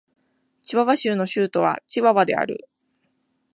[0.65, 2.67] チワワ州の州都はチワワである